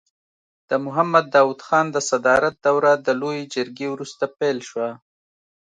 [0.69, 4.89] د محمد داود خان د صدارت دوره د لويې جرګې وروسته پیل شوه.